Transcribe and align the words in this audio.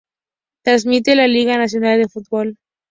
Transmite 0.63 1.15
la 1.15 1.27
Liga 1.27 1.57
Nacional 1.59 1.99
de 2.01 2.09
Fútbol. 2.09 2.57